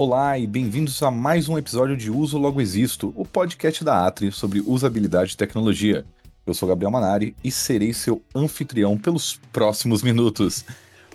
[0.00, 4.30] Olá e bem-vindos a mais um episódio de Uso Logo Existo, o podcast da Atri
[4.30, 6.06] sobre usabilidade e tecnologia.
[6.46, 10.64] Eu sou Gabriel Manari e serei seu anfitrião pelos próximos minutos.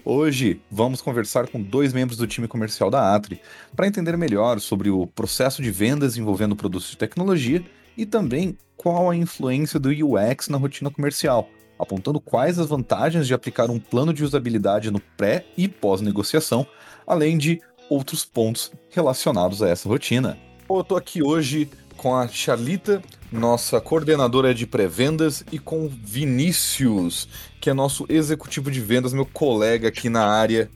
[0.03, 3.39] Hoje vamos conversar com dois membros do time comercial da Atri
[3.73, 7.63] para entender melhor sobre o processo de vendas envolvendo produtos de tecnologia
[7.95, 13.33] e também qual a influência do UX na rotina comercial, apontando quais as vantagens de
[13.33, 16.67] aplicar um plano de usabilidade no pré e pós-negociação,
[17.07, 17.61] além de
[17.93, 20.37] outros pontos relacionados a essa rotina.
[20.67, 27.27] Eu estou aqui hoje com a Charlita, nossa coordenadora de pré-vendas, e com Vinícius,
[27.61, 30.69] que é nosso executivo de vendas, meu colega aqui na área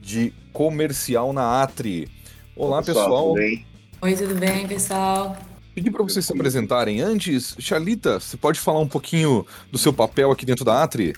[0.00, 2.08] de comercial na Atri.
[2.56, 3.04] Olá, pessoal.
[3.04, 3.24] pessoal.
[3.24, 3.66] Tudo bem?
[4.00, 5.36] Oi, tudo bem, pessoal?
[5.74, 7.56] Pedi para vocês se apresentarem antes.
[7.58, 11.14] Charlita, você pode falar um pouquinho do seu papel aqui dentro da Atri?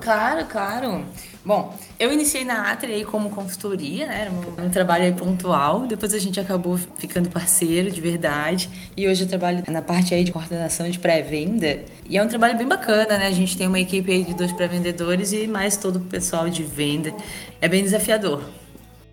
[0.00, 1.04] Claro, claro.
[1.44, 4.22] Bom, eu iniciei na Atri aí como consultoria, né?
[4.22, 5.86] Era um trabalho pontual.
[5.86, 8.68] Depois a gente acabou ficando parceiro de verdade.
[8.96, 11.84] E hoje eu trabalho na parte aí de coordenação de pré-venda.
[12.08, 13.28] E é um trabalho bem bacana, né?
[13.28, 16.64] A gente tem uma equipe aí de dois pré-vendedores e mais todo o pessoal de
[16.64, 17.14] venda.
[17.60, 18.42] É bem desafiador,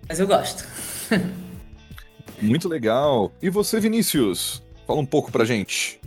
[0.08, 0.66] mas eu gosto.
[2.42, 3.32] Muito legal.
[3.40, 4.60] E você, Vinícius?
[4.86, 6.00] Fala um pouco pra gente.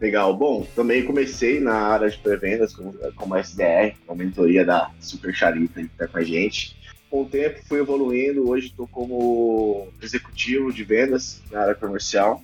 [0.00, 0.36] Legal.
[0.36, 5.34] Bom, também comecei na área de pré-vendas como, como SDR, com a mentoria da Super
[5.34, 6.76] Charita que está com a gente.
[7.10, 12.42] Com o tempo fui evoluindo, hoje estou como executivo de vendas na área comercial.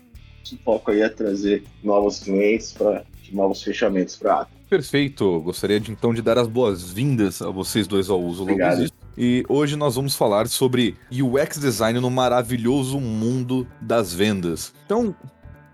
[0.51, 4.63] O foco aí é trazer novos clientes para novos fechamentos para a área.
[4.69, 5.41] Perfeito.
[5.41, 8.91] Gostaria de, então de dar as boas-vindas a vocês dois ao uso Obrigado.
[9.17, 14.73] E hoje nós vamos falar sobre UX design no maravilhoso mundo das vendas.
[14.87, 15.15] Então,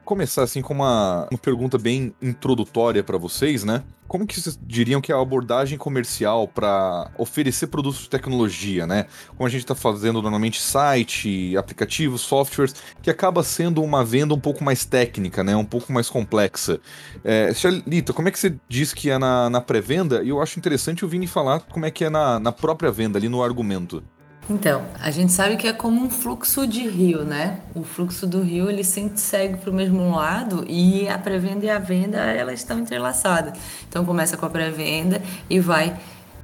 [0.09, 3.83] começar assim com uma, uma pergunta bem introdutória para vocês, né?
[4.07, 9.05] Como que vocês diriam que é a abordagem comercial para oferecer produtos de tecnologia, né?
[9.37, 14.41] Como a gente está fazendo normalmente site, aplicativos, softwares, que acaba sendo uma venda um
[14.41, 15.55] pouco mais técnica, né?
[15.55, 16.81] Um pouco mais complexa.
[17.23, 17.53] É,
[17.87, 20.23] Lita, como é que você diz que é na, na pré-venda?
[20.23, 23.19] E eu acho interessante o Vini falar como é que é na, na própria venda,
[23.19, 24.03] ali no argumento.
[24.51, 27.61] Então, a gente sabe que é como um fluxo de rio, né?
[27.75, 31.71] O fluxo do rio ele sempre segue para o mesmo lado e a pré-venda e
[31.71, 33.59] a venda elas estão entrelaçadas.
[33.87, 35.21] Então começa com a pré-venda
[35.51, 35.99] e vai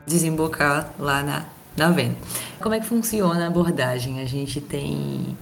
[0.07, 1.45] desembocar lá na,
[1.75, 2.17] na venda.
[2.61, 4.21] Como é que funciona a abordagem?
[4.21, 5.35] A gente tem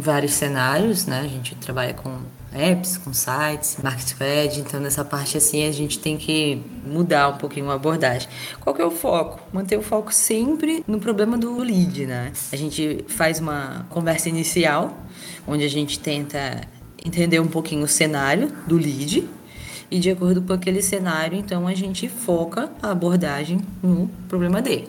[0.00, 1.20] vários cenários, né?
[1.20, 2.18] A gente trabalha com
[2.52, 7.70] apps, com sites, marketplace, então nessa parte assim a gente tem que mudar um pouquinho
[7.70, 8.28] a abordagem.
[8.60, 9.40] Qual que é o foco?
[9.52, 12.32] Manter o foco sempre no problema do lead, né?
[12.52, 14.96] A gente faz uma conversa inicial,
[15.46, 16.62] onde a gente tenta
[17.04, 19.28] entender um pouquinho o cenário do lead,
[19.90, 24.88] e de acordo com aquele cenário, então a gente foca a abordagem no problema dele.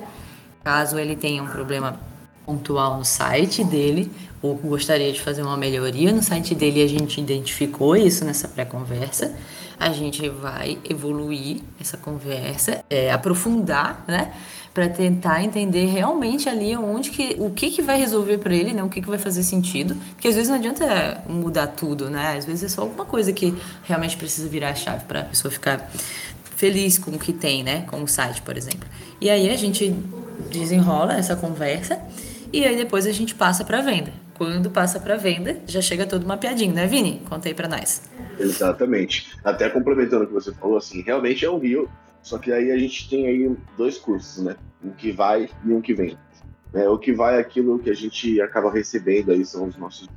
[0.64, 2.00] Caso ele tenha um problema
[2.48, 4.10] pontual no site dele,
[4.42, 9.36] ou gostaria de fazer uma melhoria no site dele a gente identificou isso nessa pré-conversa,
[9.78, 14.34] a gente vai evoluir essa conversa, é, aprofundar, né?
[14.74, 18.84] para tentar entender realmente ali onde que o que, que vai resolver para ele, né?
[18.84, 22.38] O que, que vai fazer sentido, porque às vezes não adianta mudar tudo, né?
[22.38, 25.52] Às vezes é só alguma coisa que realmente precisa virar a chave para a pessoa
[25.52, 25.90] ficar
[26.56, 27.86] feliz com o que tem, né?
[27.88, 28.88] Com o site, por exemplo.
[29.20, 29.96] E aí a gente
[30.52, 32.00] desenrola essa conversa
[32.52, 34.12] e aí depois a gente passa para venda.
[34.36, 37.22] Quando passa para venda, já chega todo mapeadinho, né, Vini?
[37.28, 38.04] Conta aí para nós.
[38.40, 39.36] Exatamente.
[39.44, 41.90] Até complementando o que você falou, assim, realmente é um rio,
[42.22, 44.56] só que aí a gente tem aí dois cursos, né?
[44.84, 46.18] Um que vai e um que vem.
[46.74, 50.08] É, o que vai é aquilo que a gente acaba recebendo aí são os nossos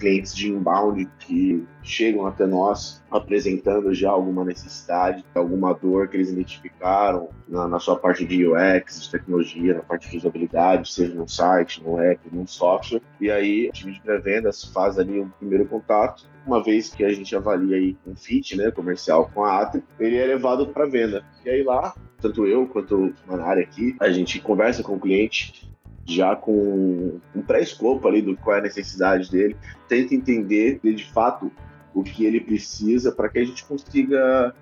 [0.00, 6.30] clientes de inbound que chegam até nós apresentando já alguma necessidade, alguma dor que eles
[6.30, 11.28] identificaram na, na, sua parte de UX, de tecnologia, na parte de usabilidade, seja no
[11.28, 13.02] site, no app, no software.
[13.20, 16.24] E aí o time de pré-vendas faz ali um primeiro contato.
[16.46, 20.16] Uma vez que a gente avalia aí um fit né, comercial com a Atri, ele
[20.16, 21.22] é levado para venda.
[21.44, 25.69] E aí lá, tanto eu quanto o Manari aqui, a gente conversa com o cliente,
[26.10, 29.56] já com um pré-escopo ali do qual é a necessidade dele,
[29.88, 31.50] tenta entender de fato
[31.94, 34.54] o que ele precisa para que a gente consiga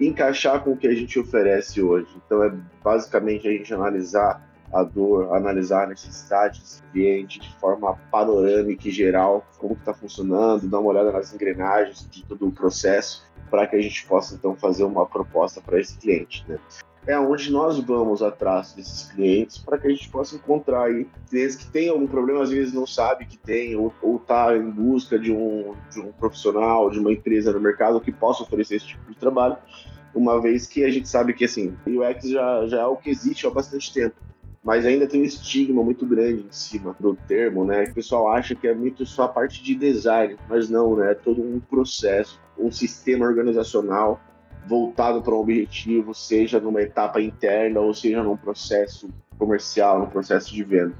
[0.00, 2.08] encaixar com o que a gente oferece hoje.
[2.24, 2.52] Então é
[2.82, 4.42] basicamente a gente analisar
[4.72, 10.68] a dor, analisar a necessidade desse cliente de forma panorâmica e geral, como está funcionando,
[10.68, 14.56] dar uma olhada nas engrenagens de todo o processo, para que a gente possa então
[14.56, 16.44] fazer uma proposta para esse cliente.
[16.48, 16.58] Né?
[17.06, 21.56] É onde nós vamos atrás desses clientes para que a gente possa encontrar aí clientes
[21.56, 25.30] que têm algum problema, às vezes não sabe que tem, ou está em busca de
[25.30, 29.18] um, de um profissional, de uma empresa no mercado que possa oferecer esse tipo de
[29.18, 29.56] trabalho,
[30.14, 33.10] uma vez que a gente sabe que assim, o UX já, já é o que
[33.10, 34.14] existe há bastante tempo.
[34.62, 37.84] mas ainda tem um estigma muito grande em cima do termo, né?
[37.84, 41.10] O pessoal acha que é muito só a parte de design, mas não, né?
[41.10, 44.18] É todo um processo, um sistema organizacional
[44.66, 49.08] voltado para um objetivo, seja numa etapa interna ou seja num processo
[49.38, 50.94] comercial, num processo de venda.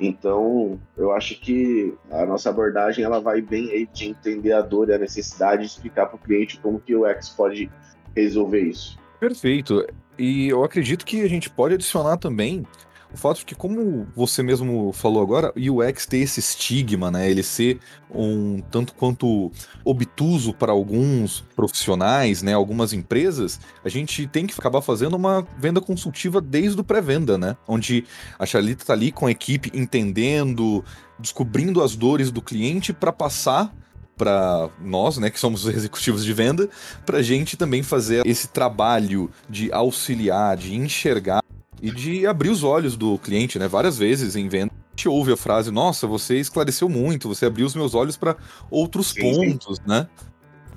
[0.00, 4.88] Então, eu acho que a nossa abordagem ela vai bem aí de entender a dor
[4.88, 7.70] e a necessidade e explicar para o cliente como que o X pode
[8.14, 8.98] resolver isso.
[9.18, 9.84] Perfeito.
[10.16, 12.64] E eu acredito que a gente pode adicionar também
[13.12, 17.30] o fato de que, como você mesmo falou agora, o UX tem esse estigma, né?
[17.30, 19.50] Ele ser um tanto quanto
[19.84, 22.52] obtuso para alguns profissionais, né?
[22.52, 27.56] Algumas empresas, a gente tem que acabar fazendo uma venda consultiva desde o pré-venda, né?
[27.66, 28.04] Onde
[28.38, 30.84] a Charlita tá ali com a equipe entendendo,
[31.18, 33.74] descobrindo as dores do cliente para passar
[34.18, 36.68] para nós, né, que somos os executivos de venda,
[37.06, 41.40] para a gente também fazer esse trabalho de auxiliar, de enxergar
[41.80, 43.68] e de abrir os olhos do cliente, né?
[43.68, 47.66] Várias vezes em venda a gente ouve a frase: Nossa, você esclareceu muito, você abriu
[47.66, 48.36] os meus olhos para
[48.70, 49.82] outros sim, pontos, sim.
[49.86, 50.06] né?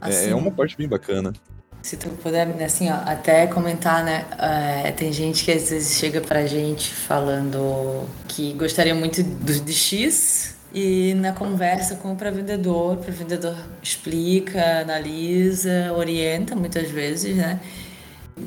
[0.01, 1.33] É, assim, é uma parte bem bacana.
[1.81, 4.25] Se tu puder, assim, ó, até comentar, né?
[4.37, 9.73] É, tem gente que às vezes chega pra gente falando que gostaria muito do, de
[9.73, 17.59] X e na conversa com o pré-vendedor, o pré-vendedor explica, analisa, orienta muitas vezes, né?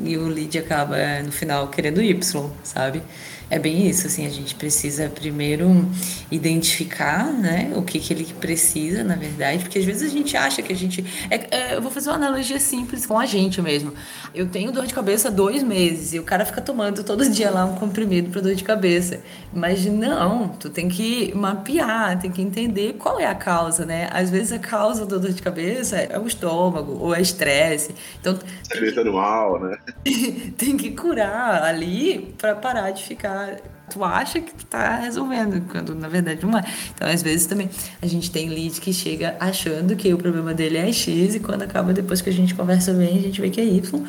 [0.02, 3.02] E o lead acaba no final querendo Y, sabe?
[3.50, 5.86] É bem isso, assim, a gente precisa primeiro
[6.30, 10.62] identificar, né, o que, que ele precisa, na verdade, porque às vezes a gente acha
[10.62, 11.04] que a gente.
[11.30, 13.92] É, é, eu vou fazer uma analogia simples com a gente mesmo.
[14.34, 17.50] Eu tenho dor de cabeça há dois meses e o cara fica tomando todo dia
[17.50, 19.20] lá um comprimido para dor de cabeça.
[19.52, 24.08] Mas não, tu tem que mapear, tem que entender qual é a causa, né?
[24.10, 27.94] Às vezes a causa da dor de cabeça é o estômago ou é estresse.
[28.20, 28.38] Então.
[28.62, 29.76] Você mal, né?
[30.56, 33.56] tem que curar ali para parar de ficar
[33.90, 36.64] tu acha que tu tá resolvendo, quando na verdade não é.
[36.94, 37.68] Então, às vezes também
[38.00, 41.62] a gente tem lead que chega achando que o problema dele é X e quando
[41.62, 44.04] acaba depois que a gente conversa bem, a gente vê que é Y.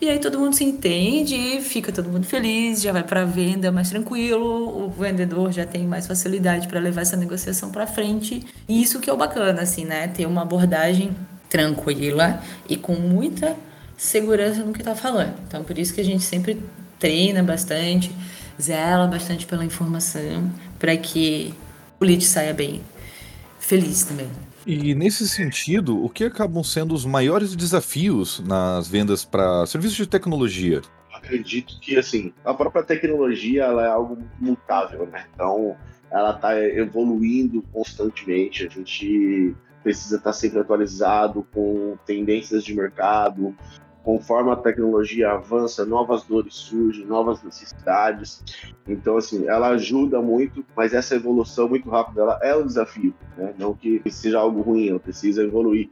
[0.00, 3.90] E aí todo mundo se entende, fica todo mundo feliz, já vai para venda mais
[3.90, 8.44] tranquilo, o vendedor já tem mais facilidade para levar essa negociação para frente.
[8.68, 10.08] E isso que é o bacana assim, né?
[10.08, 11.14] Ter uma abordagem
[11.50, 13.56] tranquila e com muita
[14.00, 15.34] segurança no que tá falando.
[15.46, 16.58] Então, por isso que a gente sempre
[16.98, 18.10] treina bastante
[18.60, 21.54] zela bastante pela informação para que
[22.00, 22.80] o lead saia bem
[23.58, 24.28] feliz também.
[24.66, 30.06] E nesse sentido, o que acabam sendo os maiores desafios nas vendas para serviços de
[30.06, 30.80] tecnologia?
[31.12, 35.26] Acredito que assim, a própria tecnologia ela é algo mutável, né?
[35.34, 35.76] Então,
[36.10, 38.66] ela está evoluindo constantemente.
[38.66, 43.54] A gente precisa estar tá sempre atualizado com tendências de mercado,
[44.02, 48.42] conforme a tecnologia avança, novas dores surgem, novas necessidades.
[48.86, 53.54] Então, assim, ela ajuda muito, mas essa evolução muito rápida ela é um desafio, né?
[53.58, 55.90] Não que seja algo ruim, ela precisa evoluir.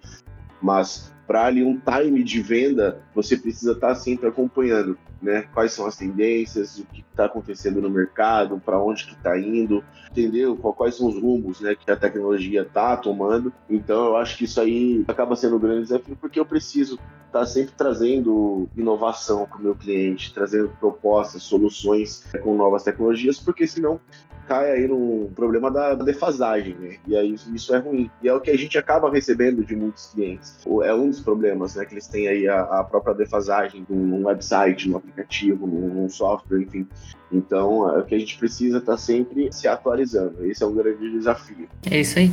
[0.61, 5.43] Mas para ali um time de venda, você precisa estar tá sempre acompanhando, né?
[5.53, 9.85] Quais são as tendências, o que está acontecendo no mercado, para onde que está indo,
[10.11, 13.53] entender quais são os rumos, né, que a tecnologia está tomando.
[13.69, 16.95] Então, eu acho que isso aí acaba sendo um grande desafio, porque eu preciso
[17.27, 23.39] estar tá sempre trazendo inovação para o meu cliente, trazendo propostas, soluções com novas tecnologias,
[23.39, 24.01] porque senão
[24.49, 26.97] cai aí no problema da defasagem, né?
[27.07, 28.11] E aí isso é ruim.
[28.23, 30.57] E é o que a gente acaba recebendo de muitos clientes.
[30.83, 31.85] É um dos problemas, né?
[31.85, 36.89] Que eles têm aí a, a própria defasagem num website, num aplicativo, num, software, enfim.
[37.31, 40.47] Então, é o que a gente precisa estar tá sempre se atualizando.
[40.47, 41.69] Esse é um grande desafio.
[41.91, 42.33] É isso aí.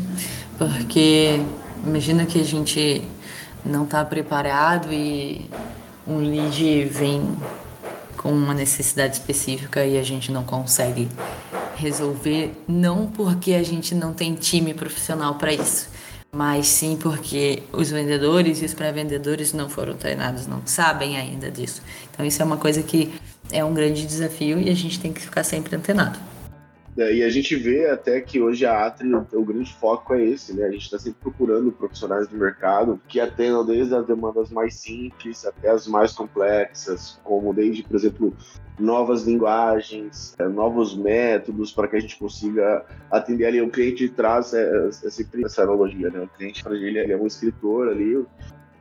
[0.58, 1.42] Porque
[1.86, 3.04] imagina que a gente
[3.66, 5.50] não está preparado e
[6.08, 7.36] um lead vem
[8.16, 11.10] com uma necessidade específica e a gente não consegue
[11.76, 15.90] resolver, não porque a gente não tem time profissional para isso,
[16.32, 21.82] mas sim porque os vendedores e os pré-vendedores não foram treinados, não sabem ainda disso.
[22.12, 23.14] Então isso é uma coisa que
[23.52, 26.20] é um grande desafio e a gente tem que ficar sempre antenado.
[26.98, 30.54] É, e a gente vê até que hoje a Atri, o grande foco é esse,
[30.54, 30.66] né?
[30.66, 35.46] A gente está sempre procurando profissionais do mercado que atendam desde as demandas mais simples
[35.46, 38.34] até as mais complexas, como desde, por exemplo,
[38.80, 43.62] novas linguagens, é, novos métodos para que a gente consiga atender ali.
[43.62, 46.22] O cliente traz é, é sempre essa analogia, né?
[46.22, 48.26] O cliente, para ele é um escritor ali,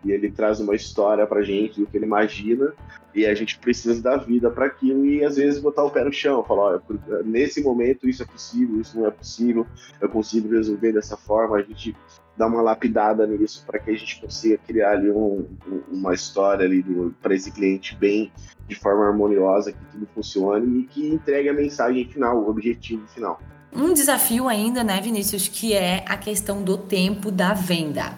[0.05, 2.73] e ele traz uma história pra gente do que ele imagina
[3.15, 6.13] e a gente precisa dar vida para aquilo e às vezes botar o pé no
[6.13, 6.83] chão, falar, olha,
[7.25, 9.67] nesse momento isso é possível, isso não é possível,
[10.01, 11.97] eu consigo resolver dessa forma, a gente
[12.37, 15.47] dá uma lapidada nisso para que a gente consiga criar ali um,
[15.91, 16.85] uma história ali
[17.23, 18.33] para esse cliente bem
[18.67, 23.41] de forma harmoniosa, que tudo funcione e que entregue a mensagem final, o objetivo final.
[23.73, 28.15] Um desafio ainda, né, Vinícius, que é a questão do tempo da venda.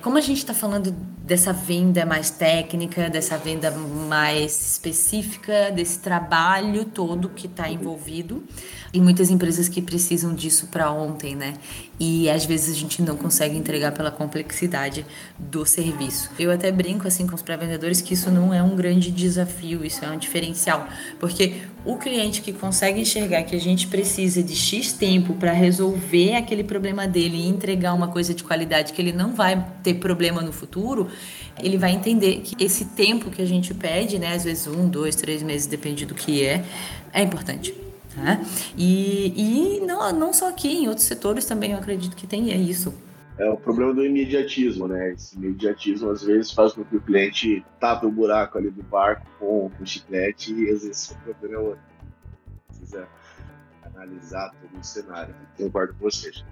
[0.00, 0.94] Como a gente está falando
[1.30, 8.42] dessa venda mais técnica, dessa venda mais específica, desse trabalho todo que está envolvido,
[8.92, 11.54] e muitas empresas que precisam disso para ontem, né?
[12.00, 15.06] E às vezes a gente não consegue entregar pela complexidade
[15.38, 16.30] do serviço.
[16.36, 20.04] Eu até brinco assim com os pré-vendedores que isso não é um grande desafio, isso
[20.04, 20.88] é um diferencial,
[21.20, 26.34] porque o cliente que consegue enxergar que a gente precisa de X tempo para resolver
[26.34, 30.42] aquele problema dele e entregar uma coisa de qualidade que ele não vai ter problema
[30.42, 31.08] no futuro,
[31.58, 35.14] ele vai entender que esse tempo que a gente pede, né, às vezes um, dois,
[35.14, 36.64] três meses, depende do que é,
[37.12, 37.74] é importante.
[38.16, 38.44] Né?
[38.76, 42.56] E, e não, não só aqui, em outros setores também eu acredito que tem é
[42.56, 42.92] isso.
[43.38, 45.14] É o problema do imediatismo, né?
[45.14, 49.26] Esse imediatismo às vezes faz com que o cliente tape o buraco ali do barco
[49.38, 51.78] com, com chiclete e às vezes o problema
[52.68, 53.08] precisa
[53.82, 55.34] analisar todo o cenário.
[55.56, 56.44] Concordo com vocês.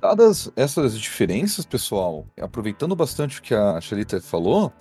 [0.00, 4.72] Dadas essas diferenças, pessoal, aproveitando bastante o que a Shalita falou,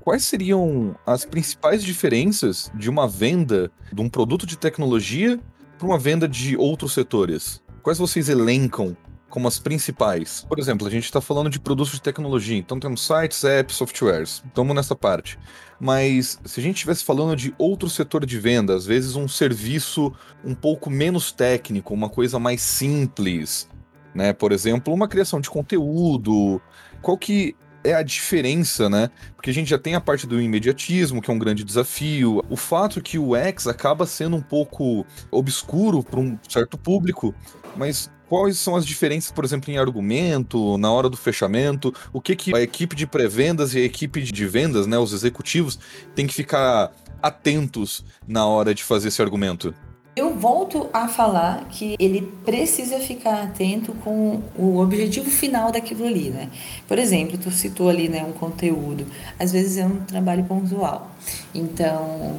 [0.00, 5.38] quais seriam as principais diferenças de uma venda de um produto de tecnologia
[5.78, 7.62] para uma venda de outros setores?
[7.80, 8.96] Quais vocês elencam
[9.28, 10.44] como as principais?
[10.48, 14.42] Por exemplo, a gente está falando de produtos de tecnologia, então temos sites, apps, softwares.
[14.44, 15.38] Estamos nessa parte.
[15.78, 20.12] Mas se a gente estivesse falando de outro setor de venda, às vezes um serviço
[20.44, 23.70] um pouco menos técnico, uma coisa mais simples,
[24.14, 24.32] né?
[24.32, 26.60] Por exemplo, uma criação de conteúdo.
[27.02, 29.10] Qual que é a diferença, né?
[29.34, 32.44] Porque a gente já tem a parte do imediatismo, que é um grande desafio.
[32.48, 37.34] O fato que o X acaba sendo um pouco obscuro para um certo público,
[37.76, 41.94] mas quais são as diferenças, por exemplo, em argumento, na hora do fechamento?
[42.12, 45.78] O que, que a equipe de pré-vendas e a equipe de vendas, né, os executivos,
[46.14, 49.74] tem que ficar atentos na hora de fazer esse argumento?
[50.20, 56.28] Eu volto a falar que ele precisa ficar atento com o objetivo final daquilo ali,
[56.28, 56.50] né?
[56.86, 59.06] Por exemplo, tu citou ali, né, um conteúdo.
[59.38, 61.10] Às vezes é um trabalho pontual.
[61.54, 62.38] Então,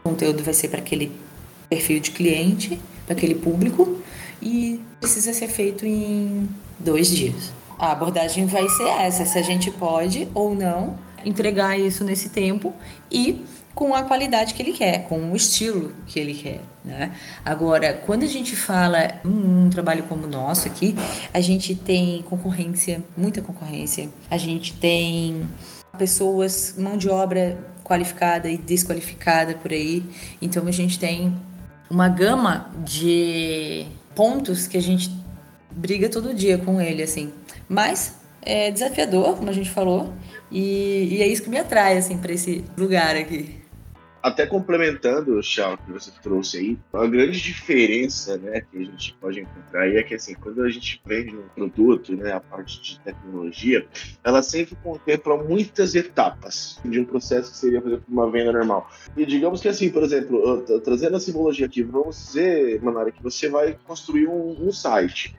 [0.00, 1.10] o conteúdo vai ser para aquele
[1.70, 4.02] perfil de cliente, para aquele público
[4.42, 6.46] e precisa ser feito em
[6.78, 7.54] dois dias.
[7.78, 12.74] A abordagem vai ser essa, se a gente pode ou não entregar isso nesse tempo
[13.10, 13.46] e
[13.78, 16.60] com a qualidade que ele quer, com o estilo que ele quer.
[16.84, 17.12] Né?
[17.44, 20.96] Agora, quando a gente fala um, um trabalho como o nosso aqui,
[21.32, 25.48] a gente tem concorrência, muita concorrência, a gente tem
[25.96, 30.02] pessoas, mão de obra qualificada e desqualificada por aí,
[30.42, 31.36] então a gente tem
[31.88, 35.08] uma gama de pontos que a gente
[35.70, 37.32] briga todo dia com ele, assim.
[37.68, 40.12] Mas é desafiador, como a gente falou,
[40.50, 43.57] e, e é isso que me atrai, assim, para esse lugar aqui.
[44.22, 49.40] Até complementando, Chal, que você trouxe aí, a grande diferença né, que a gente pode
[49.40, 53.00] encontrar aí é que assim, quando a gente vende um produto, né, a parte de
[53.00, 53.86] tecnologia,
[54.24, 58.90] ela sempre contempla muitas etapas de um processo que seria, por exemplo, uma venda normal.
[59.16, 63.48] E digamos que assim, por exemplo, trazendo a simbologia aqui, vamos dizer, Manara, que você
[63.48, 65.36] vai construir um, um site.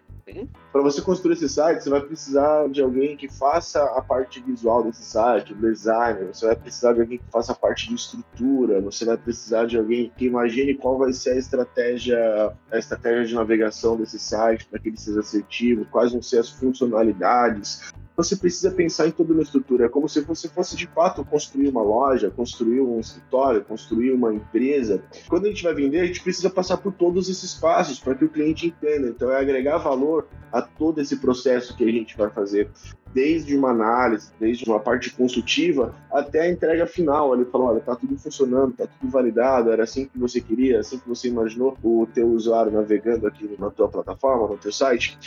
[0.71, 4.83] Para você construir esse site, você vai precisar de alguém que faça a parte visual
[4.83, 8.81] desse site, o designer, você vai precisar de alguém que faça a parte de estrutura,
[8.81, 13.35] você vai precisar de alguém que imagine qual vai ser a estratégia, a estratégia de
[13.35, 17.91] navegação desse site para que ele seja assertivo, quais vão ser as funcionalidades,
[18.23, 19.85] você precisa pensar em toda uma estrutura.
[19.85, 24.33] É como se você fosse de fato construir uma loja, construir um escritório, construir uma
[24.33, 25.01] empresa.
[25.29, 28.25] Quando a gente vai vender, a gente precisa passar por todos esses passos para que
[28.25, 29.07] o cliente entenda.
[29.07, 32.69] Então, é agregar valor a todo esse processo que a gente vai fazer,
[33.13, 37.33] desde uma análise, desde uma parte consultiva até a entrega final.
[37.33, 40.99] Ele falou: olha, tá tudo funcionando, tá tudo validado, era assim que você queria, assim
[40.99, 45.17] que você imaginou o teu usuário navegando aqui na tua plataforma, no teu site.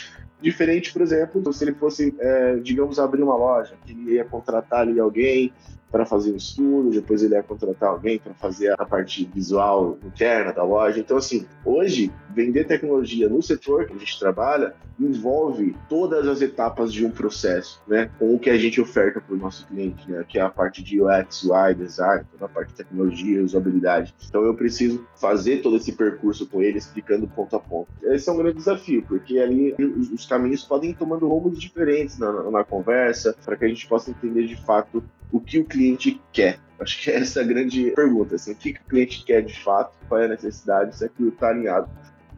[0.41, 4.81] Diferente, por exemplo, se ele fosse, é, digamos, abrir uma loja, que ele ia contratar
[4.81, 5.53] ali alguém
[5.89, 10.51] para fazer um estudo, depois ele ia contratar alguém para fazer a parte visual interna
[10.51, 10.99] da loja.
[10.99, 16.93] Então, assim, hoje, vender tecnologia no setor que a gente trabalha envolve todas as etapas
[16.93, 18.09] de um processo, né?
[18.19, 20.23] Com o que a gente oferta para o nosso cliente, né?
[20.27, 24.13] Que é a parte de UX, UI, design, toda a parte de tecnologia, usabilidade.
[24.27, 27.89] Então, eu preciso fazer todo esse percurso com ele, explicando ponto a ponto.
[28.03, 32.17] Esse é um grande desafio, porque ali os, os caminhos podem ir tomando rumos diferentes
[32.17, 36.21] na, na conversa, para que a gente possa entender de fato o que o cliente
[36.31, 36.59] quer.
[36.79, 39.97] Acho que essa é a grande pergunta, assim, o que, o cliente quer de fato,
[40.07, 41.89] qual é a necessidade, se aquilo está alinhado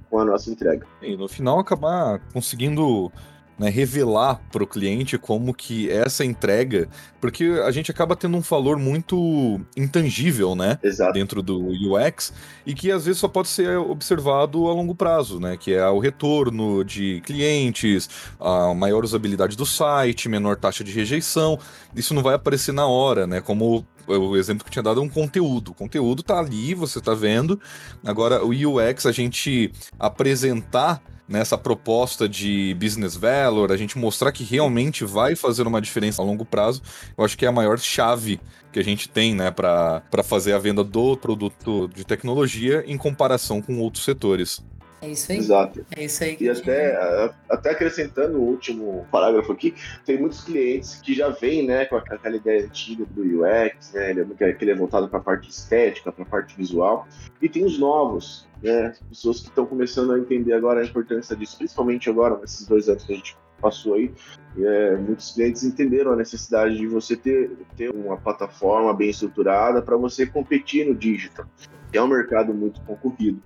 [0.09, 0.85] com a nossa entrega.
[1.01, 3.11] E no final acabar conseguindo
[3.57, 6.89] né, revelar para o cliente como que essa entrega,
[7.21, 11.13] porque a gente acaba tendo um valor muito intangível, né, Exato.
[11.13, 12.33] dentro do UX
[12.65, 15.99] e que às vezes só pode ser observado a longo prazo, né, que é o
[15.99, 18.09] retorno de clientes,
[18.39, 21.57] a maior usabilidade do site, menor taxa de rejeição.
[21.95, 25.03] Isso não vai aparecer na hora, né, como o exemplo que eu tinha dado é
[25.03, 25.71] um conteúdo.
[25.71, 27.59] O conteúdo tá ali, você tá vendo.
[28.03, 34.43] Agora, o UX, a gente apresentar nessa proposta de business value, a gente mostrar que
[34.43, 36.81] realmente vai fazer uma diferença a longo prazo,
[37.17, 38.39] eu acho que é a maior chave
[38.71, 43.61] que a gente tem, né, para fazer a venda do produto de tecnologia em comparação
[43.61, 44.63] com outros setores.
[45.05, 45.37] É isso aí.
[45.37, 45.85] Exato.
[45.95, 46.37] É isso aí.
[46.39, 51.85] E até, até acrescentando o último parágrafo aqui, tem muitos clientes que já vêm né,
[51.85, 56.11] com aquela ideia antiga do UX, né, que ele é voltado para a parte estética,
[56.11, 57.07] para a parte visual,
[57.41, 61.57] e tem os novos, né, pessoas que estão começando a entender agora a importância disso,
[61.57, 64.13] principalmente agora, nesses dois anos que a gente passou aí,
[64.55, 69.97] é, muitos clientes entenderam a necessidade de você ter, ter uma plataforma bem estruturada para
[69.97, 71.47] você competir no digital,
[71.91, 73.41] que é um mercado muito concorrido.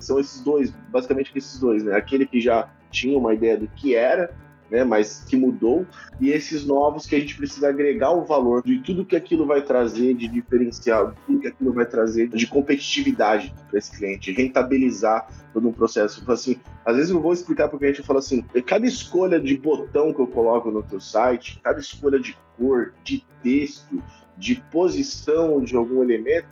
[0.00, 1.94] São esses dois, basicamente esses dois, né?
[1.94, 4.34] Aquele que já tinha uma ideia do que era,
[4.70, 5.86] né, mas que mudou,
[6.20, 9.62] e esses novos que a gente precisa agregar o valor de tudo que aquilo vai
[9.62, 15.28] trazer de diferencial, de tudo que aquilo vai trazer de competitividade para esse cliente, rentabilizar
[15.52, 16.22] todo um processo.
[16.30, 19.56] Assim, às vezes eu vou explicar para o cliente, eu falo assim, cada escolha de
[19.56, 24.02] botão que eu coloco no teu site, cada escolha de cor, de texto,
[24.36, 26.48] de posição de algum elemento,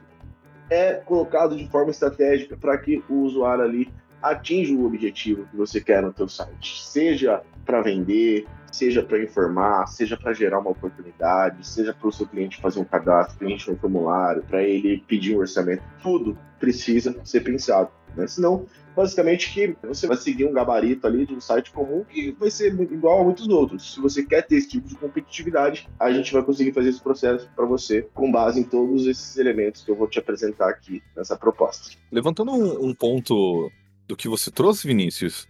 [0.70, 3.90] é colocado de forma estratégica para que o usuário ali
[4.22, 9.86] atinja o objetivo que você quer no teu site, seja para vender, seja para informar,
[9.86, 13.76] seja para gerar uma oportunidade, seja para o seu cliente fazer um cadastro, preencher um
[13.76, 18.26] formulário, para ele pedir um orçamento, tudo precisa ser pensado, né?
[18.26, 22.50] Senão, basicamente que você vai seguir um gabarito ali de um site comum que vai
[22.50, 23.94] ser igual a muitos outros.
[23.94, 27.48] Se você quer ter esse tipo de competitividade, a gente vai conseguir fazer esse processo
[27.54, 31.36] para você com base em todos esses elementos que eu vou te apresentar aqui nessa
[31.36, 31.96] proposta.
[32.10, 33.70] Levantando um, um ponto
[34.08, 35.46] do que você trouxe, Vinícius,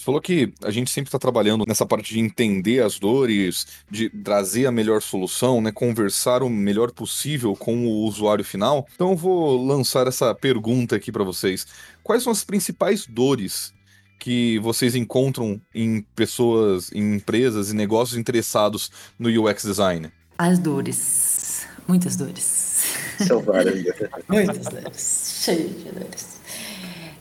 [0.00, 4.08] você falou que a gente sempre está trabalhando nessa parte de entender as dores, de
[4.08, 8.88] trazer a melhor solução, né, conversar o melhor possível com o usuário final.
[8.94, 11.66] Então eu vou lançar essa pergunta aqui para vocês.
[12.02, 13.74] Quais são as principais dores
[14.18, 20.10] que vocês encontram em pessoas, em empresas e negócios interessados no UX design?
[20.38, 21.66] As dores.
[21.86, 22.94] Muitas dores.
[23.26, 23.84] São várias.
[24.28, 25.42] Muitas dores.
[25.44, 26.40] Cheio de dores.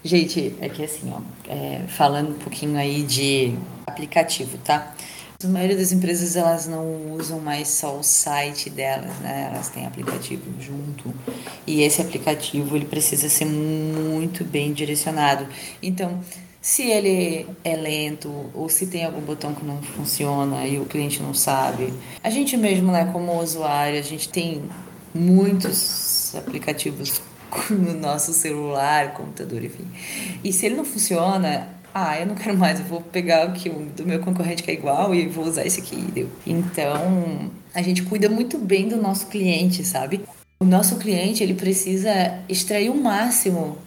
[0.04, 3.54] Gente, é que assim, ó, é, falando um pouquinho aí de
[3.86, 4.94] aplicativo, tá?
[5.44, 9.50] A maioria das empresas elas não usam mais só o site delas, né?
[9.52, 11.14] Elas têm aplicativo junto
[11.66, 15.48] e esse aplicativo ele precisa ser muito bem direcionado.
[15.82, 16.22] Então,
[16.62, 21.22] se ele é lento ou se tem algum botão que não funciona e o cliente
[21.22, 24.64] não sabe, a gente mesmo, né, como usuário, a gente tem
[25.14, 27.22] muitos aplicativos
[27.70, 29.86] no nosso celular, computador, enfim.
[30.44, 33.70] E se ele não funciona, ah, eu não quero mais, eu vou pegar o que
[33.70, 35.96] do meu concorrente que é igual e vou usar esse aqui.
[35.96, 36.30] Deu.
[36.46, 40.22] Então, a gente cuida muito bem do nosso cliente, sabe?
[40.60, 43.78] O nosso cliente, ele precisa extrair o máximo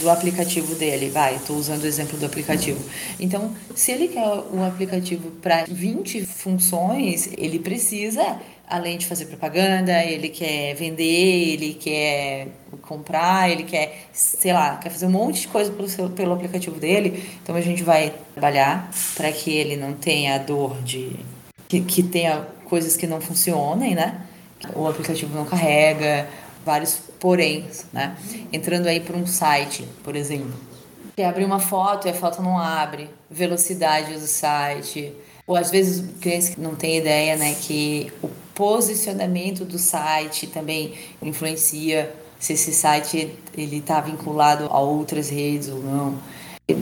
[0.00, 1.10] do aplicativo dele.
[1.10, 2.82] Vai, estou usando o exemplo do aplicativo.
[3.20, 10.02] Então, se ele quer o aplicativo para 20 funções, ele precisa além de fazer propaganda,
[10.04, 12.48] ele quer vender, ele quer
[12.82, 16.78] comprar, ele quer, sei lá, quer fazer um monte de coisa pelo, seu, pelo aplicativo
[16.78, 17.28] dele.
[17.42, 21.16] Então a gente vai trabalhar para que ele não tenha dor de.
[21.68, 24.22] Que, que tenha coisas que não funcionem, né?
[24.74, 26.28] O aplicativo não carrega,
[26.64, 28.16] vários poréns, né?
[28.52, 30.54] Entrando aí para um site, por exemplo.
[31.16, 35.12] Quer abrir uma foto e a foto não abre, velocidade do site.
[35.46, 40.94] Ou às vezes clientes que não têm ideia, né, que o posicionamento do site também
[41.20, 46.18] influencia se esse site ele está vinculado a outras redes ou não.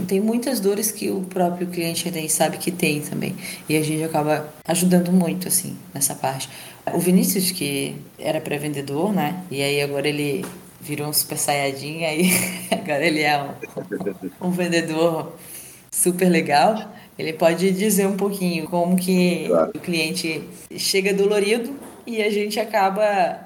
[0.07, 3.37] Tem muitas dores que o próprio cliente nem sabe que tem também.
[3.69, 6.49] E a gente acaba ajudando muito, assim, nessa parte.
[6.95, 9.43] O Vinícius, que era pré-vendedor, né?
[9.51, 10.45] E aí agora ele
[10.81, 12.31] virou um super saiyajin, aí
[12.71, 15.35] agora ele é um, um vendedor
[15.91, 16.91] super legal.
[17.21, 19.73] Ele pode dizer um pouquinho como que claro.
[19.75, 20.43] o cliente
[20.77, 23.39] chega dolorido e a gente acaba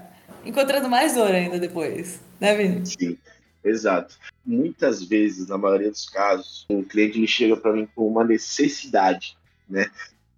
[0.46, 2.86] encontrando mais dor ainda depois, né, Vini?
[2.86, 3.18] Sim,
[3.64, 4.16] exato.
[4.46, 9.36] Muitas vezes, na maioria dos casos, um cliente me chega para mim com uma necessidade,
[9.68, 9.90] né?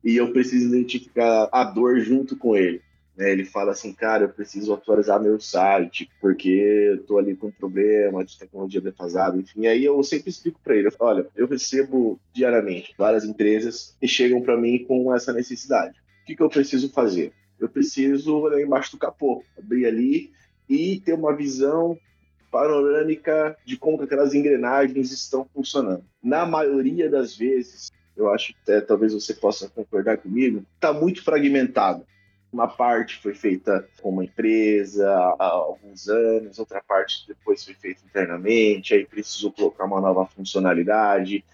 [0.03, 2.81] E eu preciso identificar a dor junto com ele.
[3.17, 3.33] Né?
[3.33, 7.53] Ele fala assim, cara, eu preciso atualizar meu site porque eu tô ali com um
[7.53, 9.67] problema de tecnologia defasada, enfim.
[9.67, 14.57] Aí eu sempre explico para ele, olha, eu recebo diariamente várias empresas que chegam para
[14.57, 15.99] mim com essa necessidade.
[16.23, 17.33] O que, que eu preciso fazer?
[17.59, 20.31] Eu preciso olhar embaixo do capô, abrir ali
[20.69, 21.99] e ter uma visão
[22.51, 26.05] panorâmica de como aquelas engrenagens estão funcionando.
[26.23, 31.23] Na maioria das vezes, eu acho que até, talvez você possa concordar comigo, está muito
[31.23, 32.05] fragmentado.
[32.57, 35.07] Uma parte foi feita com uma empresa
[35.39, 41.45] há alguns anos, outra parte depois foi feita internamente, aí precisou colocar uma nova funcionalidade,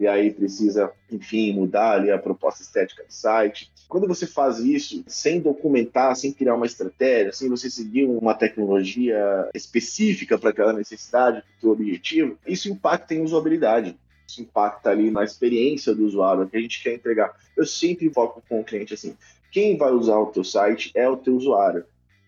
[0.00, 3.70] e aí precisa, enfim, mudar ali a proposta estética do site.
[3.88, 9.48] Quando você faz isso sem documentar, sem criar uma estratégia, sem você seguir uma tecnologia
[9.54, 13.96] específica para aquela necessidade, para o seu objetivo, isso impacta em usabilidade.
[14.26, 17.34] Isso impacta ali na experiência do usuário, que a gente quer entregar.
[17.56, 19.16] Eu sempre invoco com o cliente assim:
[19.50, 21.84] quem vai usar o teu site é o teu usuário.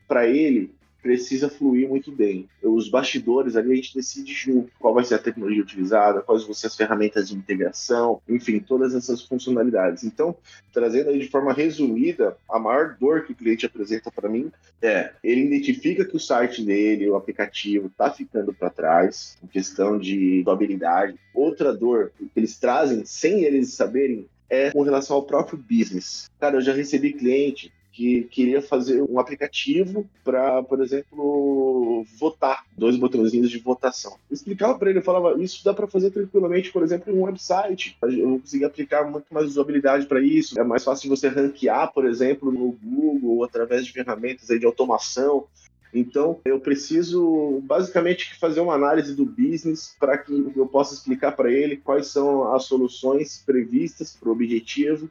[0.08, 2.48] Para ele, precisa fluir muito bem.
[2.62, 6.54] Os bastidores ali a gente decide junto qual vai ser a tecnologia utilizada, quais vão
[6.54, 10.04] ser as ferramentas de integração, enfim, todas essas funcionalidades.
[10.04, 10.36] Então,
[10.72, 14.50] trazendo aí de forma resumida, a maior dor que o cliente apresenta para mim
[14.82, 19.98] é ele identifica que o site dele, o aplicativo, está ficando para trás em questão
[19.98, 21.18] de habilidade.
[21.34, 26.28] Outra dor que eles trazem sem eles saberem é com relação ao próprio business.
[26.38, 32.96] Cara, eu já recebi cliente que queria fazer um aplicativo para, por exemplo, votar, dois
[32.96, 34.12] botãozinhos de votação.
[34.30, 37.24] Eu explicava para ele, eu falava, isso dá para fazer tranquilamente, por exemplo, em um
[37.24, 37.96] website.
[38.02, 40.58] Eu vou conseguir aplicar muito mais usabilidade para isso.
[40.58, 45.46] É mais fácil você ranquear, por exemplo, no Google ou através de ferramentas de automação.
[45.92, 51.50] Então, eu preciso basicamente fazer uma análise do business para que eu possa explicar para
[51.50, 55.10] ele quais são as soluções previstas para o objetivo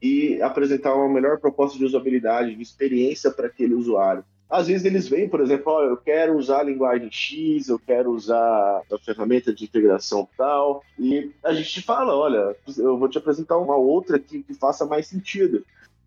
[0.00, 4.24] e apresentar uma melhor proposta de usabilidade, de experiência para aquele usuário.
[4.48, 8.82] Às vezes eles vêm, por exemplo, eu quero usar a linguagem X, eu quero usar
[8.92, 13.76] a ferramenta de integração tal, e a gente fala, olha, eu vou te apresentar uma
[13.76, 15.64] outra que faça mais sentido.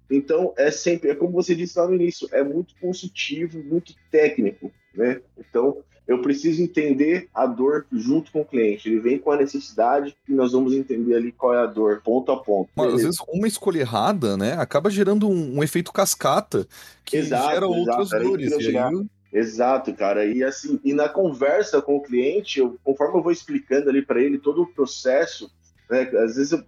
[0.10, 4.72] Então, é sempre, é como você disse lá no início, é muito consultivo, muito técnico,
[4.96, 5.22] né?
[5.38, 8.88] Então, eu preciso entender a dor junto com o cliente.
[8.88, 12.32] Ele vem com a necessidade e nós vamos entender ali qual é a dor, ponto
[12.32, 12.70] a ponto.
[12.76, 16.66] Mas, às vezes, uma escolha errada, né, acaba gerando um, um efeito cascata
[17.04, 18.52] que exato, gera exato, outras dores.
[18.52, 19.08] E aí...
[19.34, 20.26] Exato, cara.
[20.26, 24.22] E assim, e na conversa com o cliente, eu, conforme eu vou explicando ali para
[24.22, 25.52] ele todo o processo,
[25.90, 26.02] né?
[26.02, 26.60] Às vezes,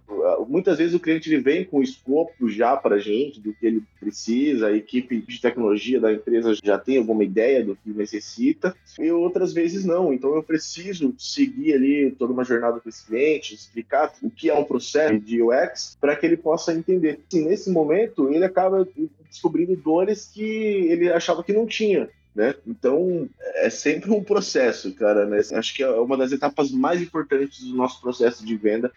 [0.48, 3.66] muitas vezes o cliente ele vem com o escopo já para a gente do que
[3.66, 8.74] ele precisa, a equipe de tecnologia da empresa já tem alguma ideia do que necessita,
[8.98, 10.12] e outras vezes não.
[10.12, 14.54] Então eu preciso seguir ali toda uma jornada com esse cliente, explicar o que é
[14.54, 17.20] um processo de UX para que ele possa entender.
[17.32, 18.88] E nesse momento ele acaba
[19.28, 22.08] descobrindo dores que ele achava que não tinha.
[22.34, 22.54] Né?
[22.66, 25.26] Então, é sempre um processo, cara.
[25.26, 25.40] Né?
[25.52, 28.92] Acho que é uma das etapas mais importantes do nosso processo de venda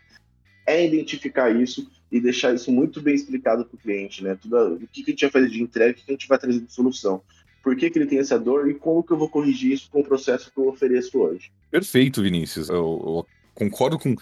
[0.65, 4.37] é identificar isso e deixar isso muito bem explicado para o cliente, né?
[4.41, 6.37] Tudo, o que, que a gente vai fazer de entrega, o que a gente vai
[6.37, 7.21] trazer de solução.
[7.61, 10.01] Por que, que ele tem essa dor e como que eu vou corrigir isso com
[10.01, 11.51] o processo que eu ofereço hoje.
[11.71, 12.69] Perfeito, Vinícius.
[12.69, 14.15] Eu, eu concordo com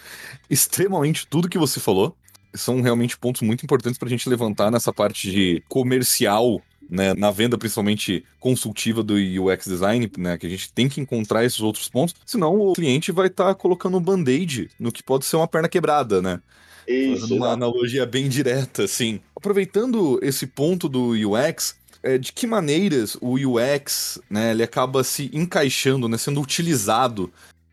[0.48, 2.16] extremamente tudo que você falou.
[2.54, 7.30] São realmente pontos muito importantes para a gente levantar nessa parte de comercial né, na
[7.30, 11.88] venda principalmente consultiva do UX design, né, que a gente tem que encontrar esses outros
[11.88, 15.48] pontos, senão o cliente vai estar tá colocando um band-aid no que pode ser uma
[15.48, 16.38] perna quebrada, né?
[16.86, 17.22] Isso.
[17.22, 19.20] Fazendo uma analogia bem direta, assim.
[19.34, 25.30] Aproveitando esse ponto do UX, é, de que maneiras o UX, né, ele acaba se
[25.32, 27.32] encaixando, né, sendo utilizado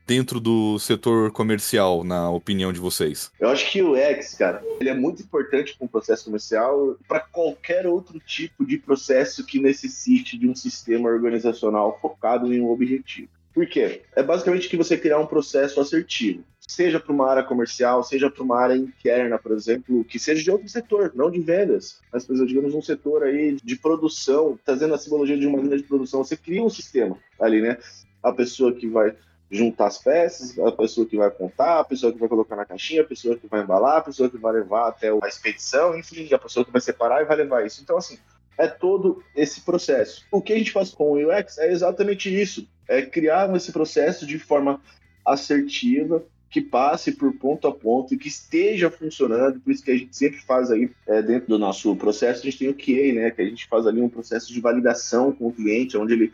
[0.10, 3.32] dentro do setor comercial, na opinião de vocês?
[3.40, 7.20] Eu acho que o UX, cara, ele é muito importante para um processo comercial, para
[7.20, 13.30] qualquer outro tipo de processo que necessite de um sistema organizacional focado em um objetivo.
[13.54, 14.02] Por quê?
[14.16, 18.44] É basicamente que você criar um processo assertivo, seja para uma área comercial, seja para
[18.44, 22.34] uma área interna, por exemplo, que seja de outro setor, não de vendas, mas, por
[22.34, 26.24] exemplo, digamos um setor aí de produção, trazendo a simbologia de uma linha de produção,
[26.24, 27.78] você cria um sistema ali, né?
[28.24, 29.16] A pessoa que vai
[29.52, 33.02] juntar as peças, a pessoa que vai contar, a pessoa que vai colocar na caixinha,
[33.02, 36.38] a pessoa que vai embalar, a pessoa que vai levar até a expedição, enfim, a
[36.38, 37.82] pessoa que vai separar e vai levar isso.
[37.82, 38.18] Então, assim,
[38.58, 40.26] é todo esse processo.
[40.32, 44.26] O que a gente faz com o UX é exatamente isso: é criar esse processo
[44.26, 44.80] de forma
[45.26, 49.60] assertiva, que passe por ponto a ponto e que esteja funcionando.
[49.60, 52.58] Por isso que a gente sempre faz aí, é, dentro do nosso processo, a gente
[52.58, 53.32] tem o QA, né?
[53.32, 56.32] Que a gente faz ali um processo de validação com o cliente, onde ele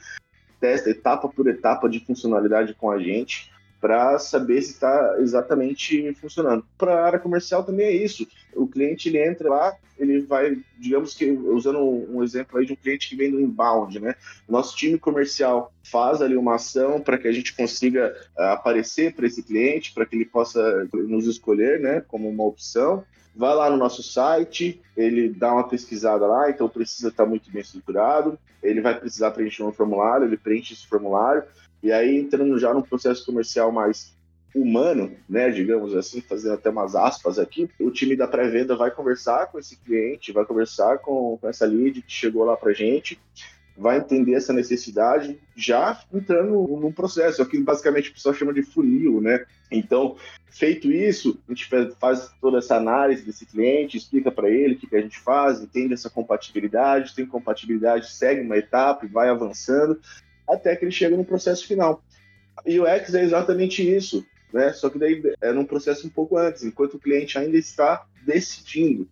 [0.59, 3.51] testa etapa por etapa de funcionalidade com a gente
[3.85, 6.65] para saber se está exatamente funcionando.
[6.75, 8.27] Para a área comercial também é isso.
[8.55, 12.75] O cliente ele entra lá, ele vai, digamos que usando um exemplo aí de um
[12.75, 14.15] cliente que vem do inbound, né?
[14.49, 19.27] Nosso time comercial faz ali uma ação para que a gente consiga uh, aparecer para
[19.27, 23.03] esse cliente, para que ele possa nos escolher, né, como uma opção
[23.35, 27.61] vai lá no nosso site, ele dá uma pesquisada lá, então precisa estar muito bem
[27.61, 31.43] estruturado, ele vai precisar preencher um formulário, ele preenche esse formulário,
[31.83, 34.15] e aí entrando já num processo comercial mais
[34.55, 39.47] humano, né, digamos assim, fazendo até umas aspas aqui, o time da pré-venda vai conversar
[39.47, 43.19] com esse cliente, vai conversar com, com essa lead que chegou lá pra gente,
[43.77, 48.53] vai entender essa necessidade já entrando num processo, é o que basicamente o pessoal chama
[48.53, 49.45] de funil, né?
[49.69, 50.15] Então,
[50.49, 54.87] feito isso, a gente faz toda essa análise desse cliente, explica para ele o que,
[54.87, 59.99] que a gente faz, entende essa compatibilidade, tem compatibilidade, segue uma etapa e vai avançando
[60.47, 62.01] até que ele chega no processo final.
[62.65, 64.71] E o X é exatamente isso, né?
[64.71, 69.07] Só que daí é num processo um pouco antes, enquanto o cliente ainda está decidindo.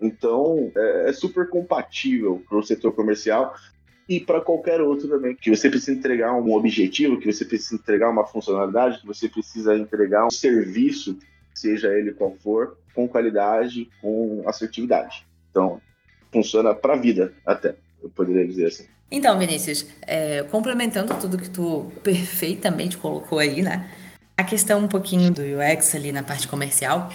[0.00, 3.54] Então, é, é super compatível para o setor comercial
[4.08, 5.34] e para qualquer outro também.
[5.34, 9.76] Que você precisa entregar um objetivo, que você precisa entregar uma funcionalidade, que você precisa
[9.76, 11.18] entregar um serviço,
[11.54, 15.26] seja ele qual for, com qualidade, com assertividade.
[15.50, 15.80] Então,
[16.32, 18.84] funciona para a vida até, eu poderia dizer assim.
[19.10, 23.88] Então, Vinícius, é, complementando tudo que tu perfeitamente colocou aí, né?
[24.36, 27.12] A questão um pouquinho do UX ali na parte comercial,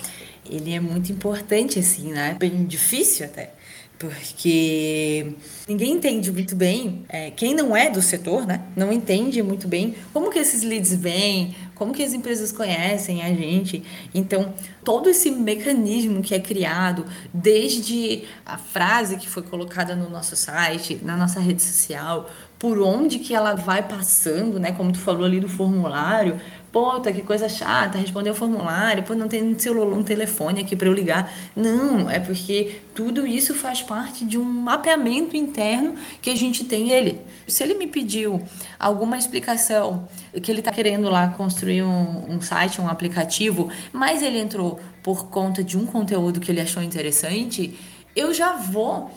[0.50, 2.38] ele é muito importante, assim, né?
[2.40, 3.52] Bem difícil até
[4.00, 5.34] porque
[5.68, 9.94] ninguém entende muito bem, é, quem não é do setor, né, não entende muito bem
[10.14, 13.84] como que esses leads vêm, como que as empresas conhecem a gente.
[14.16, 14.54] Então,
[14.86, 21.00] todo esse mecanismo que é criado, desde a frase que foi colocada no nosso site,
[21.04, 25.40] na nossa rede social, por onde que ela vai passando, né, como tu falou ali
[25.42, 26.40] do formulário,
[26.72, 30.76] Puta, que coisa chata, responder o formulário, pô, não tem um celular, um telefone aqui
[30.76, 31.34] para eu ligar.
[31.56, 36.92] Não, é porque tudo isso faz parte de um mapeamento interno que a gente tem
[36.92, 37.20] ele.
[37.48, 38.40] Se ele me pediu
[38.78, 40.08] alguma explicação
[40.44, 45.28] que ele está querendo lá construir um, um site, um aplicativo, mas ele entrou por
[45.28, 47.74] conta de um conteúdo que ele achou interessante,
[48.16, 49.10] eu já vou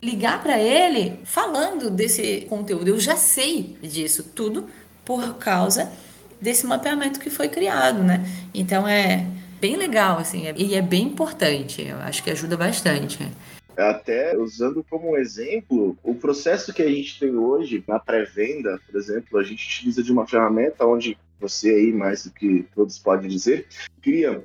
[0.00, 2.86] ligar para ele falando desse conteúdo.
[2.86, 4.68] Eu já sei disso tudo
[5.04, 5.90] por causa
[6.42, 8.24] desse mapeamento que foi criado, né?
[8.52, 9.26] Então é
[9.60, 13.18] bem legal, assim, é, e é bem importante, eu acho que ajuda bastante.
[13.76, 19.38] Até usando como exemplo, o processo que a gente tem hoje na pré-venda, por exemplo,
[19.38, 23.66] a gente utiliza de uma ferramenta onde você aí, mais do que todos podem dizer,
[24.02, 24.42] cria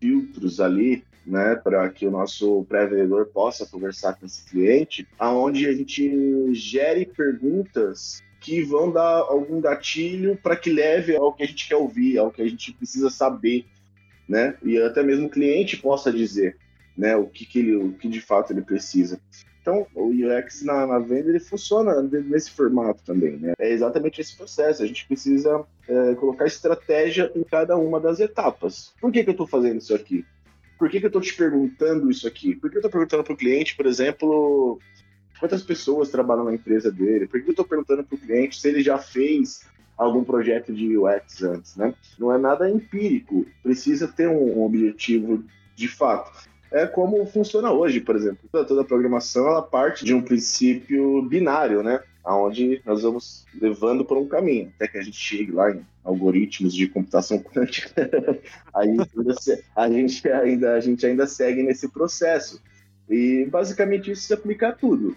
[0.00, 5.72] filtros ali né, para que o nosso pré-vendedor possa conversar com esse cliente, aonde a
[5.72, 11.68] gente gere perguntas que vão dar algum gatilho para que leve ao que a gente
[11.68, 13.66] quer ouvir, ao que a gente precisa saber,
[14.28, 14.56] né?
[14.62, 16.56] E até mesmo o cliente possa dizer,
[16.96, 19.20] né, o que, que ele, o que de fato ele precisa.
[19.60, 23.52] Então, o UX na, na, venda ele funciona nesse formato também, né?
[23.58, 24.82] É exatamente esse processo.
[24.82, 28.94] A gente precisa é, colocar estratégia em cada uma das etapas.
[29.00, 30.24] Por que, que eu estou fazendo isso aqui?
[30.78, 32.54] Por que, que eu estou te perguntando isso aqui?
[32.54, 34.80] Por que eu estou perguntando para o cliente, por exemplo,
[35.38, 38.68] quantas pessoas trabalham na empresa dele, por que eu estou perguntando para o cliente se
[38.68, 39.66] ele já fez
[39.98, 41.92] algum projeto de UX antes, né?
[42.18, 45.42] Não é nada empírico, precisa ter um objetivo
[45.74, 46.48] de fato.
[46.70, 48.48] É como funciona hoje, por exemplo.
[48.50, 52.00] Toda a programação ela parte de um princípio binário, né?
[52.24, 56.74] Onde nós vamos levando por um caminho, até que a gente chegue lá em algoritmos
[56.74, 58.10] de computação quântica.
[58.74, 58.96] Aí
[59.74, 62.62] a gente ainda a gente ainda segue nesse processo.
[63.08, 65.16] E basicamente isso se aplica a tudo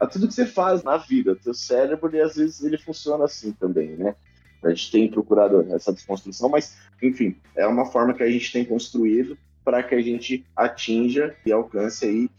[0.00, 1.36] a tudo que você faz na vida.
[1.36, 4.14] Teu cérebro, e às vezes, ele funciona assim também, né?
[4.62, 8.64] A gente tem procurado essa desconstrução, mas, enfim, é uma forma que a gente tem
[8.64, 12.30] construído para que a gente atinja e alcance aí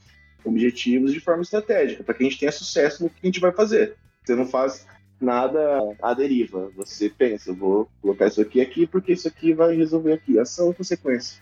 [0.44, 3.52] objetivos de forma estratégica, para que a gente tenha sucesso no que a gente vai
[3.52, 3.96] fazer.
[4.24, 4.86] Você não faz
[5.20, 6.72] nada à deriva.
[6.76, 10.40] Você pensa, vou colocar isso aqui aqui porque isso aqui vai resolver aqui.
[10.40, 11.42] Ação e consequência.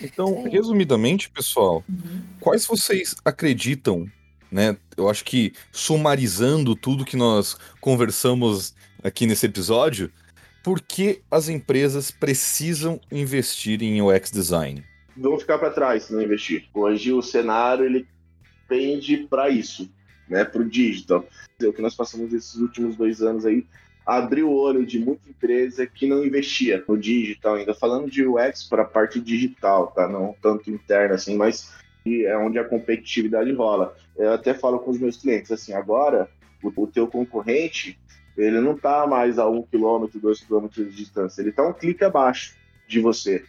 [0.00, 2.22] Então, resumidamente, pessoal, uhum.
[2.40, 4.06] quais vocês acreditam
[4.54, 4.76] né?
[4.96, 10.12] Eu acho que sumarizando tudo que nós conversamos aqui nesse episódio,
[10.62, 14.84] por que as empresas precisam investir em UX design?
[15.16, 16.66] Vão ficar para trás se não investir.
[16.72, 18.06] Hoje o cenário ele
[18.68, 19.90] pende para isso,
[20.28, 21.26] né, para o digital.
[21.60, 23.66] O que nós passamos esses últimos dois anos aí
[24.06, 27.74] abriu o olho de muita empresa que não investia no digital ainda.
[27.74, 30.06] Falando de UX para a parte digital, tá?
[30.06, 31.72] Não tanto interna assim, mas
[32.06, 33.96] é onde a competitividade rola.
[34.16, 36.28] Eu até falo com os meus clientes assim, agora
[36.62, 37.98] o, o teu concorrente
[38.36, 42.04] ele não está mais a um quilômetro, dois quilômetros de distância, ele está um clique
[42.04, 42.56] abaixo
[42.88, 43.44] de você.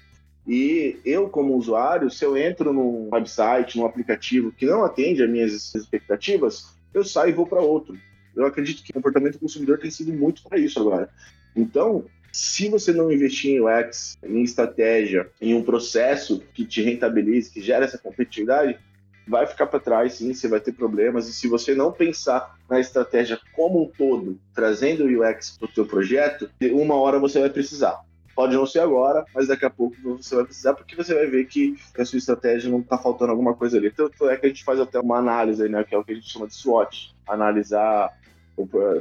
[0.48, 5.30] E eu, como usuário, se eu entro num website, num aplicativo que não atende às
[5.30, 7.98] minhas expectativas, eu saio e vou para outro.
[8.36, 11.10] Eu acredito que o comportamento do consumidor tem sido muito para isso agora.
[11.56, 17.50] Então, se você não investir em UX, em estratégia, em um processo que te rentabilize,
[17.50, 18.78] que gere essa competitividade,
[19.26, 21.30] vai ficar para trás, sim, você vai ter problemas.
[21.30, 25.74] E se você não pensar na estratégia como um todo, trazendo o UX para o
[25.74, 28.02] seu projeto, uma hora você vai precisar.
[28.36, 31.46] Pode não ser agora, mas daqui a pouco você vai precisar, porque você vai ver
[31.46, 33.90] que a sua estratégia não está faltando alguma coisa ali.
[33.90, 36.16] Tanto é que a gente faz até uma análise, né, que é o que a
[36.16, 38.12] gente chama de SWOT, analisar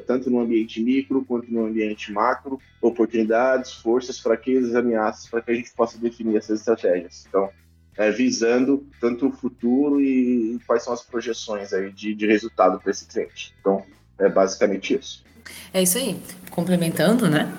[0.07, 5.55] tanto no ambiente micro quanto no ambiente macro, oportunidades, forças, fraquezas, ameaças, para que a
[5.55, 7.25] gente possa definir essas estratégias.
[7.29, 7.49] Então,
[7.97, 12.91] é, visando tanto o futuro e quais são as projeções aí de, de resultado para
[12.91, 13.55] esse cliente.
[13.61, 13.85] Então,
[14.19, 15.25] é basicamente isso.
[15.73, 16.21] É isso aí.
[16.51, 17.53] Complementando, né?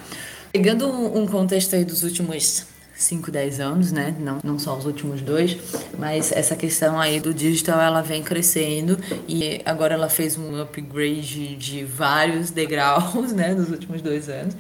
[0.51, 4.15] Pegando um contexto aí dos últimos 5, 10 anos, né?
[4.19, 5.57] Não, não só os últimos dois,
[5.97, 11.55] mas essa questão aí do digital ela vem crescendo e agora ela fez um upgrade
[11.55, 13.53] de vários degraus, né?
[13.53, 14.55] Nos últimos dois anos.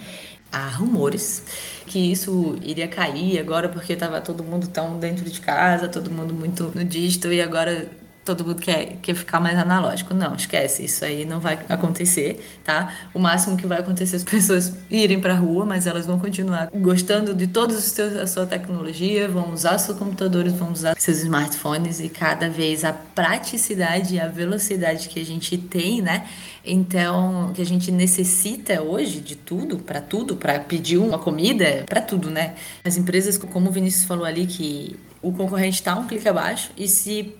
[0.51, 1.43] Há rumores
[1.87, 6.33] que isso iria cair agora porque estava todo mundo tão dentro de casa, todo mundo
[6.33, 7.89] muito no digital e agora
[8.25, 10.13] todo mundo quer, quer ficar mais analógico.
[10.13, 12.91] Não, esquece, isso aí não vai acontecer, tá?
[13.13, 16.17] O máximo que vai acontecer é as pessoas irem para a rua, mas elas vão
[16.17, 21.99] continuar gostando de toda a sua tecnologia, vão usar seus computadores, vão usar seus smartphones
[21.99, 26.27] e cada vez a praticidade e a velocidade que a gente tem, né?
[26.65, 32.01] Então, que a gente necessita hoje de tudo, para tudo, para pedir uma comida, para
[32.01, 32.55] tudo, né?
[32.83, 36.87] As empresas, como o Vinícius falou ali, que o concorrente está um clique abaixo e
[36.87, 37.35] se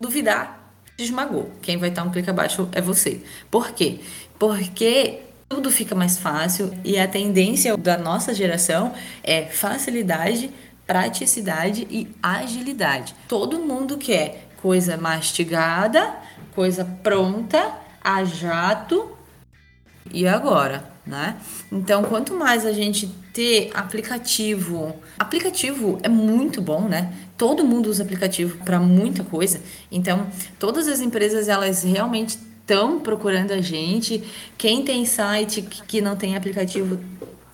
[0.00, 1.52] duvidar, esmagou.
[1.62, 3.22] Quem vai estar um clique abaixo é você.
[3.50, 4.00] Por quê?
[4.38, 10.50] Porque tudo fica mais fácil e a tendência da nossa geração é facilidade,
[10.86, 13.14] praticidade e agilidade.
[13.26, 16.16] Todo mundo quer coisa mastigada,
[16.54, 19.10] coisa pronta, a jato
[20.12, 21.36] e agora, né?
[21.70, 27.12] Então, quanto mais a gente ter aplicativo, aplicativo é muito bom, né?
[27.38, 29.60] Todo mundo usa aplicativo para muita coisa.
[29.90, 30.26] Então,
[30.58, 34.22] todas as empresas elas realmente estão procurando a gente.
[34.58, 36.98] Quem tem site que não tem aplicativo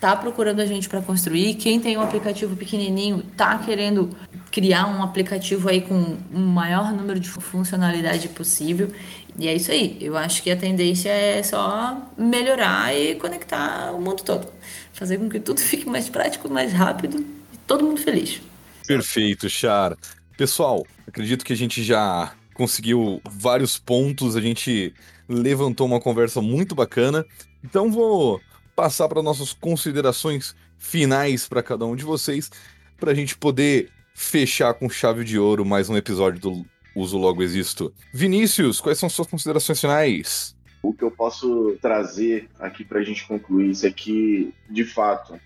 [0.00, 1.54] tá procurando a gente para construir.
[1.54, 4.10] Quem tem um aplicativo pequenininho tá querendo
[4.50, 8.90] criar um aplicativo aí com o maior número de funcionalidade possível.
[9.38, 9.98] E é isso aí.
[10.00, 14.48] Eu acho que a tendência é só melhorar e conectar o mundo todo.
[14.92, 17.18] Fazer com que tudo fique mais prático, mais rápido
[17.52, 18.40] e todo mundo feliz.
[18.86, 19.96] Perfeito, Char.
[20.36, 24.92] Pessoal, acredito que a gente já conseguiu vários pontos, a gente
[25.28, 27.24] levantou uma conversa muito bacana.
[27.62, 28.40] Então vou
[28.76, 32.50] passar para nossas considerações finais para cada um de vocês,
[32.98, 37.42] para a gente poder fechar com chave de ouro mais um episódio do Uso Logo
[37.42, 37.92] Existo.
[38.12, 40.56] Vinícius, quais são suas considerações finais?
[40.82, 45.40] O que eu posso trazer aqui para a gente concluir isso é que, de fato,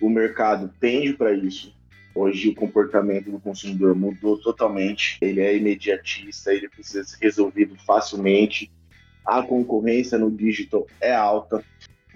[0.00, 1.74] o mercado tende para isso.
[2.16, 5.18] Hoje o comportamento do consumidor mudou totalmente.
[5.20, 8.72] Ele é imediatista, ele precisa ser resolvido facilmente.
[9.22, 11.62] A concorrência no digital é alta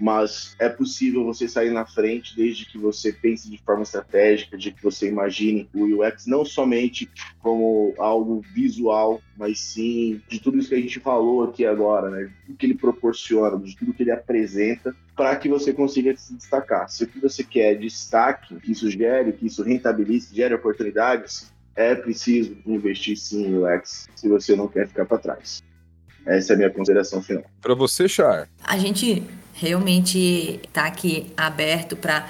[0.01, 4.71] mas é possível você sair na frente desde que você pense de forma estratégica, de
[4.71, 7.07] que você imagine o UX não somente
[7.39, 12.31] como algo visual, mas sim de tudo isso que a gente falou aqui agora, né?
[12.47, 16.89] Tudo que ele proporciona, de tudo que ele apresenta, para que você consiga se destacar.
[16.89, 21.53] Se o que você quer é destaque, que isso gere, que isso rentabilize, gere oportunidades,
[21.75, 25.61] é preciso investir sim em UX se você não quer ficar para trás.
[26.25, 27.43] Essa é a minha consideração final.
[27.61, 28.47] Para você, Char.
[28.63, 32.27] A gente realmente está aqui aberto para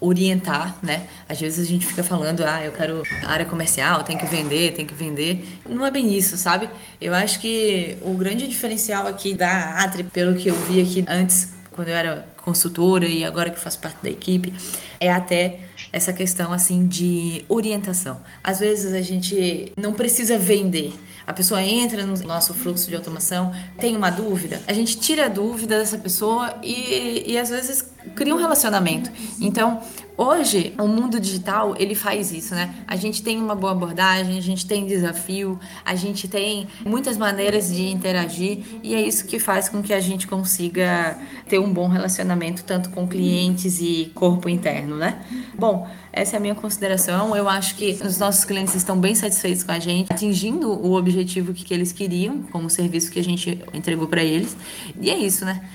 [0.00, 1.06] orientar, né?
[1.28, 4.86] Às vezes a gente fica falando, ah, eu quero área comercial, tem que vender, tem
[4.86, 5.46] que vender.
[5.68, 6.70] Não é bem isso, sabe?
[7.00, 11.52] Eu acho que o grande diferencial aqui da Atri, pelo que eu vi aqui antes,
[11.70, 14.52] quando eu era consultora e agora que faço parte da equipe,
[14.98, 15.60] é até
[15.92, 18.20] essa questão assim de orientação.
[18.42, 20.92] Às vezes a gente não precisa vender.
[21.26, 25.28] A pessoa entra no nosso fluxo de automação, tem uma dúvida, a gente tira a
[25.28, 29.10] dúvida dessa pessoa e, e às vezes cria um relacionamento.
[29.40, 29.80] Então,
[30.22, 32.74] Hoje, o mundo digital, ele faz isso, né?
[32.86, 37.72] A gente tem uma boa abordagem, a gente tem desafio, a gente tem muitas maneiras
[37.72, 41.16] de interagir e é isso que faz com que a gente consiga
[41.48, 45.22] ter um bom relacionamento tanto com clientes e corpo interno, né?
[45.58, 47.34] Bom, essa é a minha consideração.
[47.34, 51.54] Eu acho que os nossos clientes estão bem satisfeitos com a gente, atingindo o objetivo
[51.54, 54.54] que, eles queriam, como o serviço que a gente entregou para eles.
[55.00, 55.66] E é isso, né?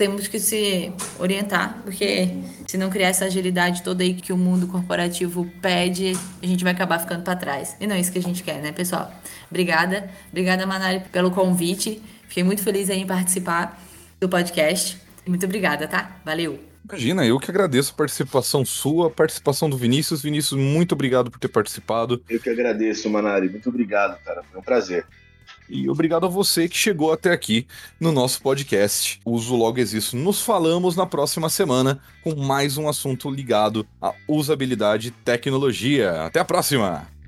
[0.00, 2.30] Temos que se orientar, porque
[2.66, 6.72] se não criar essa agilidade toda aí que o mundo corporativo pede, a gente vai
[6.72, 7.76] acabar ficando para trás.
[7.78, 9.12] E não é isso que a gente quer, né, pessoal?
[9.50, 12.00] Obrigada, obrigada Manari pelo convite.
[12.26, 13.78] Fiquei muito feliz em participar
[14.18, 14.96] do podcast.
[15.26, 16.16] Muito obrigada, tá?
[16.24, 16.58] Valeu.
[16.88, 20.22] Imagina, eu que agradeço a participação sua, a participação do Vinícius.
[20.22, 22.22] Vinícius, muito obrigado por ter participado.
[22.26, 23.50] Eu que agradeço, Manari.
[23.50, 24.42] Muito obrigado, cara.
[24.50, 25.04] Foi um prazer.
[25.70, 27.66] E obrigado a você que chegou até aqui
[28.00, 29.20] no nosso podcast.
[29.24, 30.16] Uso Logo Existo.
[30.16, 36.24] Nos falamos na próxima semana com mais um assunto ligado à usabilidade e tecnologia.
[36.24, 37.19] Até a próxima!